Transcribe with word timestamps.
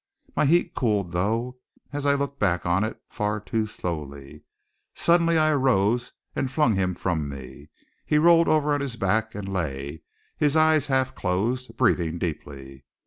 My 0.35 0.45
heat 0.47 0.73
cooled, 0.73 1.11
though, 1.11 1.59
as 1.93 2.07
I 2.07 2.15
look 2.15 2.39
back 2.39 2.65
on 2.65 2.83
it, 2.83 2.99
far 3.07 3.39
too 3.39 3.67
slowly. 3.67 4.43
Suddenly 4.95 5.37
I 5.37 5.51
arose 5.51 6.13
and 6.35 6.49
flung 6.51 6.73
him 6.73 6.95
from 6.95 7.29
me. 7.29 7.69
He 8.03 8.17
rolled 8.17 8.47
over 8.47 8.73
on 8.73 8.81
his 8.81 8.95
back, 8.95 9.35
and 9.35 9.47
lay, 9.47 10.01
his 10.35 10.57
eyes 10.57 10.87
half 10.87 11.13
closed, 11.13 11.77
breathing 11.77 12.17
deeply. 12.17 12.83